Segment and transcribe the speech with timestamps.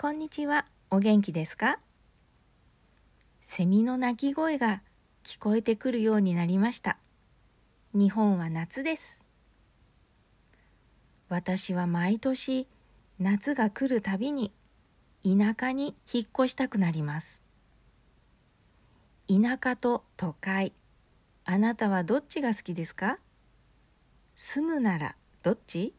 [0.00, 0.64] こんにちは。
[0.90, 1.80] お元気ですか？
[3.42, 4.80] セミの鳴き声が
[5.24, 6.98] 聞こえてくるようになりました。
[7.94, 9.24] 日本は夏です。
[11.28, 12.68] 私は毎年
[13.18, 14.52] 夏が来るたびに
[15.24, 17.42] 田舎に引っ越したくなります。
[19.26, 20.74] 田舎と都会、
[21.44, 23.18] あなたはどっちが好きですか？
[24.36, 25.92] 住むならどっち？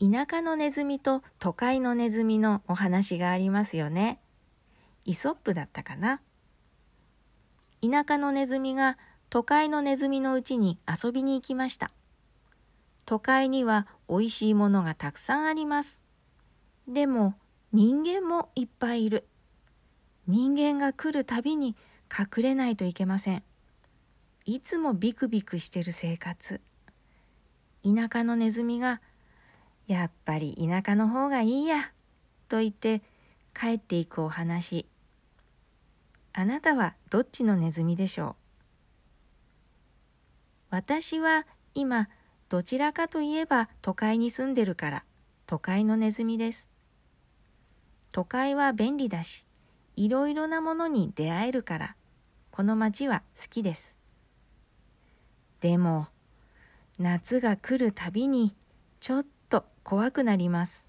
[0.00, 4.18] 田舎のネズミと都会のネズミのお話がありますよね。
[5.04, 6.22] イソップだったかな。
[7.82, 8.96] 田舎のネズミが
[9.28, 11.90] 都会のネズミのうちに遊びに行きました。
[13.04, 16.02] 都会には美味しいものがたくさんあります。
[16.88, 17.34] でも
[17.70, 19.26] 人間もいっぱいいる。
[20.26, 21.76] 人間が来るたびに
[22.10, 23.42] 隠れないといけません。
[24.46, 26.62] いつもビクビクしてる生活。
[27.84, 29.02] 田舎のネズミが
[29.90, 31.90] やっぱり田舎の方がいいや、
[32.48, 33.02] と言って
[33.52, 34.86] 帰っていくお話。
[36.32, 38.34] あなたはどっちのネズミでしょう？
[40.70, 42.08] 私は今
[42.48, 45.04] どちらかといえば都会に住んでるから
[45.48, 46.68] 都会のネズミです。
[48.12, 49.44] 都会は便利だし、
[49.96, 51.96] いろいろなものに出会えるから
[52.52, 53.96] この街は好きです。
[55.58, 56.06] でも
[57.00, 58.54] 夏が来るたびに
[59.00, 59.28] ちょっと
[59.82, 60.88] 怖くなります。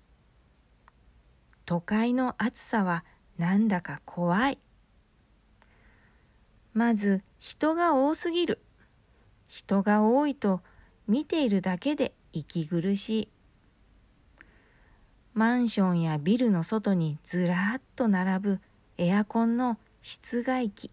[1.66, 3.06] 都会の暑さは
[3.38, 4.60] なんだか怖い。
[6.74, 8.60] まず人が多すぎる。
[9.48, 10.62] 人が多いと
[11.08, 13.30] 見ているだけで息苦しい。
[15.34, 18.60] マンションやビルの外にずらっと並ぶ
[18.98, 20.92] エアコンの室外機。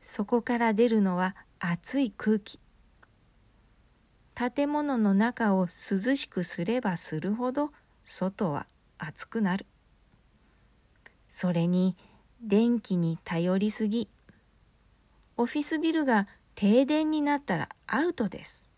[0.00, 2.60] そこから出るのは熱い空気。
[4.36, 7.72] 建物の中を涼しくすればするほど
[8.04, 8.66] 外は
[8.98, 9.64] 暑くなる。
[11.26, 11.96] それに
[12.42, 14.10] 電気に頼りすぎ。
[15.38, 18.68] オフィスビルが停電になったらアウトです。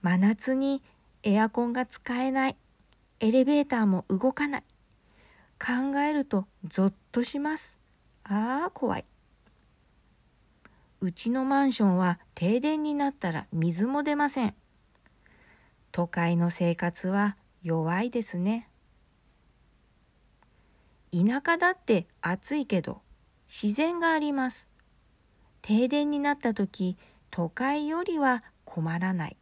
[0.00, 0.82] 真夏に
[1.22, 2.56] エアコンが使えない。
[3.20, 4.64] エレベーターも動かない。
[5.58, 7.78] 考えるとゾッとします。
[8.24, 9.04] ああ、怖い。
[11.02, 14.54] うちのマンションは停電になったら水も出ません。
[15.92, 18.68] 都会の生活は弱いですね。
[21.12, 23.00] 田舎だって暑いけど
[23.48, 24.70] 自然があります。
[25.62, 26.98] 停電になった時
[27.30, 29.36] 都会よりは困らない。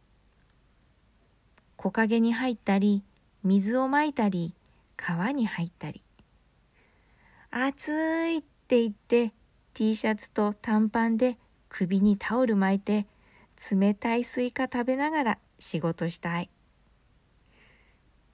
[1.75, 3.03] 木陰に入ったり
[3.43, 4.53] 水をまいたり
[4.95, 6.03] 川に入ったり。
[7.51, 9.33] 暑いって言って
[9.73, 11.37] T シャツと短パンで
[11.69, 13.07] 首にタオル巻いて
[13.71, 16.49] 冷たいスイカ食べながら仕事したい。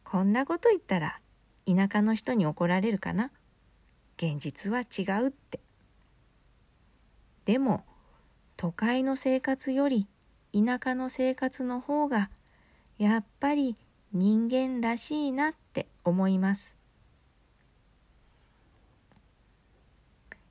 [0.04, 1.20] こんなこと言ったら
[1.68, 3.32] 田舎の人に怒られるかな？
[4.18, 5.60] 現実は違うって。
[7.44, 7.84] でも
[8.56, 10.08] 都会の生活より
[10.54, 12.30] 田舎の生活の方が
[12.98, 13.76] やっぱり
[14.14, 16.78] 人間らしいなって思います。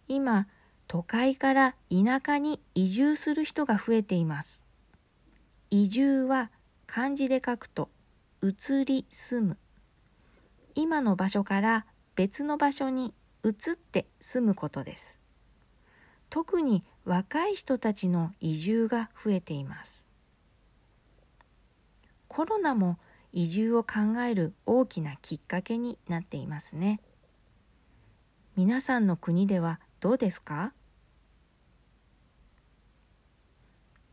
[0.06, 0.46] 今
[0.94, 4.64] 都会から田舎に移住する人が増えています。
[5.68, 6.52] 移住は
[6.86, 7.90] 漢字で書くと
[8.40, 9.58] 移り住む。
[10.76, 11.84] 今の場所から
[12.14, 13.12] 別の場所に
[13.44, 15.20] 移って住むことです。
[16.30, 20.08] 特に若い人たちの移住が増えています。
[22.28, 23.00] コロナも
[23.32, 27.00] 移住を考える大きなきっかけになっていますね。
[28.54, 30.72] 皆さんの国ではどうですか？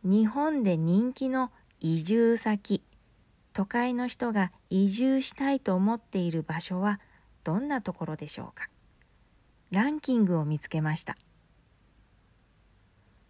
[0.04, 2.84] 日本で人気の移住先。
[3.54, 7.02] 都会の人が移住したいと思っている場所は
[7.44, 8.70] どんなところでしょうか。
[9.72, 11.18] ランキングを見つけました。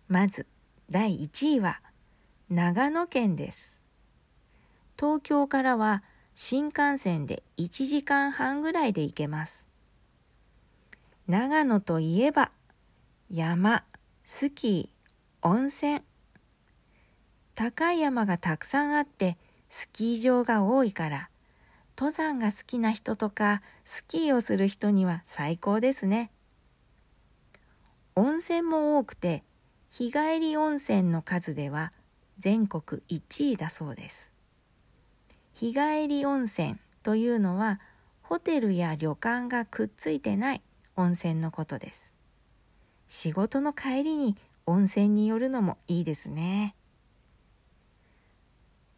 [0.08, 0.46] まず
[0.90, 1.82] 第1位は
[2.50, 3.82] 長野県です。
[5.00, 6.04] 東京からは
[6.36, 9.68] 新幹線で1時間半ぐらいで行けます。
[11.28, 12.52] 長野といえば
[13.32, 13.84] 山、
[14.24, 16.02] スキー、温泉。
[17.56, 19.38] 高い山がたくさんあって
[19.70, 21.30] スキー場が多いから
[21.98, 26.32] 登山が好きな人とかスキーをする人には最高ですね。
[28.16, 29.44] 温泉も多くて
[29.92, 31.92] 日帰り温泉の数では
[32.40, 34.34] 全国1位だそうです。
[35.54, 37.80] 日帰り温泉というのは
[38.22, 40.62] ホテルや旅館がくっついてない
[40.96, 42.16] 温泉のことです。
[43.10, 46.76] 仕事の帰りに温泉に寄るのもいいですね。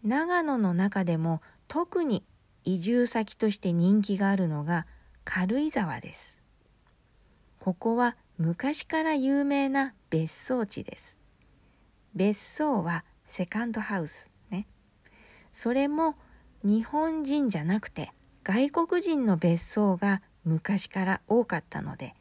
[0.04, 2.24] 長野の中でも特に
[2.66, 4.86] 移住先として人気があるのが
[5.24, 6.44] 軽井沢です。
[7.60, 11.18] ここは昔から有名な別荘地です。
[12.14, 14.68] 別荘はセカンドハウスね。
[15.54, 16.16] それも
[16.64, 18.12] 日本人じゃなくて
[18.44, 22.14] 外国人の別荘が昔から多かったので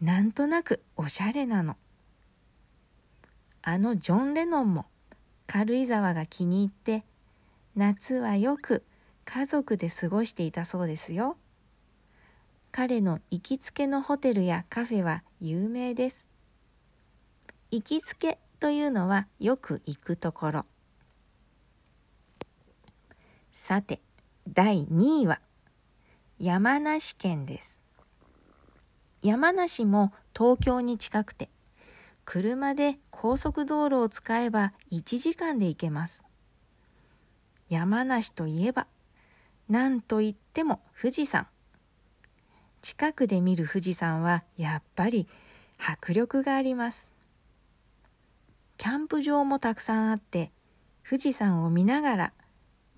[0.00, 1.76] なんとなくおしゃれなの。
[3.60, 4.86] あのジョン・レノンも
[5.46, 7.04] 軽井沢が気に入って
[7.76, 8.84] 夏はよく
[9.24, 11.36] 家族で過ごしていたそうですよ。
[12.72, 16.26] 彼の行きつけのホテルやカフェは有名です。
[17.70, 20.66] 行きつけというのはよく行くところ。
[23.52, 24.00] さて、
[24.48, 25.40] 第2位は
[26.38, 27.84] 山梨県です。
[29.22, 31.50] 山梨も東京に近くて、
[32.24, 36.24] 車で高速道路を使えば1時間で行けます。
[37.70, 38.88] 山梨といえば、
[39.68, 41.46] なんといっても富士山。
[42.82, 45.28] 近くで見る富士山はやっぱり
[45.78, 47.12] 迫力があります。
[48.76, 50.50] キャンプ場もたくさんあって
[51.08, 52.32] 富士山を見ながら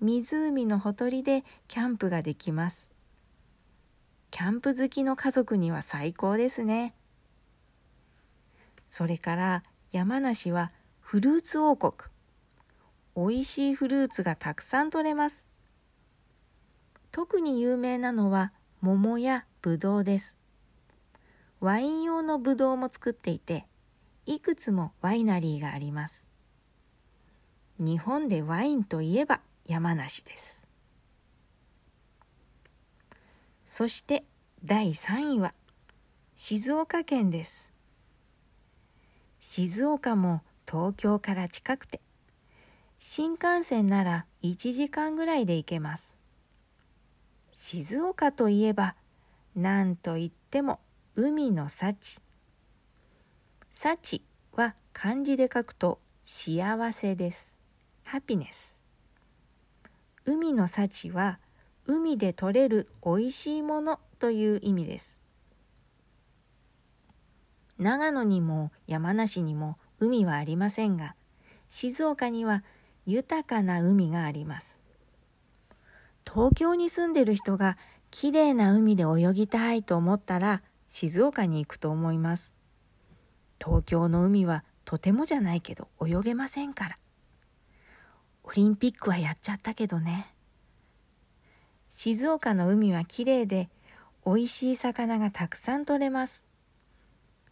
[0.01, 2.89] 湖のほとりでキャンプができます。
[4.31, 6.95] キャンプ好きの家族には最高ですね。
[8.87, 12.12] それから山梨はフルーツ王国。
[13.15, 15.45] 美味しいフルーツがたくさん取れます。
[17.11, 20.37] 特に有名なのは桃やぶどうです。
[21.59, 23.67] ワイン用のぶどうも作っていて、
[24.25, 26.27] いくつもワイナリーがあります。
[27.77, 30.65] 日本でワインといえば山梨です。
[33.63, 34.23] そして
[34.65, 35.53] 第3位は
[36.35, 37.71] 静岡県です。
[39.39, 42.01] 静岡も東京から近くて
[43.05, 46.17] 新幹線なら1時間ぐらいで行けます。
[47.51, 48.95] 静岡といえば
[49.57, 50.79] 何と言っても
[51.13, 52.21] 海の幸。
[53.69, 54.23] 幸
[54.53, 57.57] は漢字で書くと幸せです。
[58.03, 58.81] ハピネス。
[60.23, 61.39] 海の幸は
[61.85, 65.19] 海で採れるおいしいものという意味です。
[67.77, 71.15] 長野にも山梨にも海はありませんが、
[71.67, 72.63] 静岡には
[73.05, 74.81] 豊かな海があります。
[76.25, 77.77] 東京に住んでる人が
[78.11, 82.55] きれいな海で泳ぎたいと思ったら静岡に行くと思います。
[83.63, 86.97] 東京の海はとてもじゃないけど泳げませんから。
[88.43, 90.33] オリンピックはやっちゃったけどね。
[91.89, 93.69] 静岡の海はきれいで
[94.25, 96.45] 美味しい魚がたくさん取れます。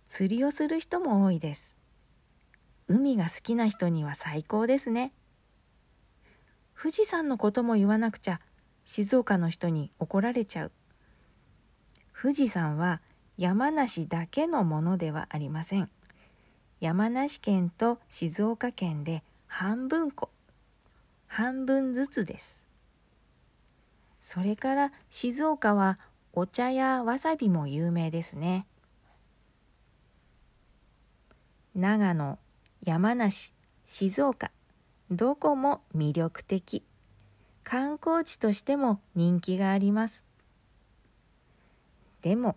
[0.05, 1.77] 釣りをする人も多いです。
[2.87, 5.13] 海が好きな人には最高ですね。
[6.81, 8.39] 富士山のことも言わなくちゃ
[8.85, 10.71] 静岡の人に怒られちゃう。
[12.19, 13.01] 富士山は
[13.37, 15.89] 山梨だけのものではありません。
[16.81, 20.31] 山梨県と静岡県で半分こ
[21.27, 22.65] 半分ずつです
[24.19, 25.99] それから静岡は
[26.33, 28.65] お茶やわさびも有名ですね
[31.75, 32.39] 長野
[32.83, 33.53] 山梨
[33.85, 34.51] 静岡
[35.11, 36.85] どこも魅力的。
[37.63, 40.23] 観光地としても人気があります。
[42.21, 42.55] でも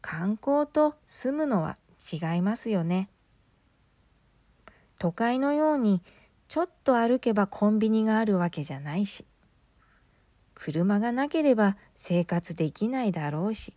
[0.00, 1.78] 観光と住むのは
[2.12, 3.08] 違いますよね。
[4.98, 6.02] 都会のように
[6.48, 9.24] ちょっと歩けばコンビニがあるわけじゃないし
[10.54, 13.72] 車がなければ生活できないだろうし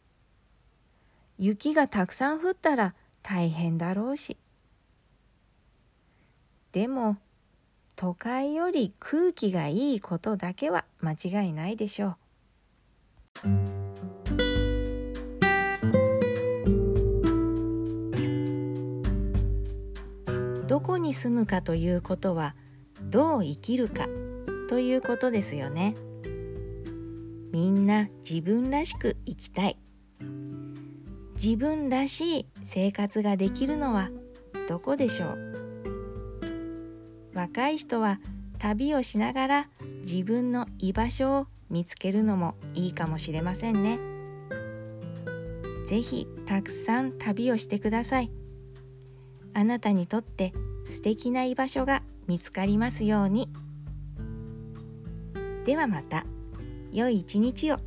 [1.37, 4.37] 雪がたくさん降ったら大変だろうし。
[6.73, 7.17] でも
[7.95, 12.17] 都会より空気がいいことだけは間違いないでしょう。
[20.67, 22.55] どこに住むかということは
[23.03, 24.07] どう生きるか
[24.69, 25.93] ということですよね。
[27.51, 29.77] みんな自分らしく生きたい。
[31.35, 34.09] 自分らしい生活ができるのは
[34.67, 35.52] どこでしょう。
[37.33, 38.19] 若い人は
[38.59, 39.67] 旅をしながら
[40.03, 43.99] 自分の居場所を見つけるのもいいかもしれませんね。
[45.87, 48.31] ぜひたくさん旅をしてください。
[49.53, 50.53] あなたにとって
[50.85, 53.49] 素敵な居場所が見つかりますように
[55.65, 56.25] ではまた
[56.91, 57.77] 良い一日を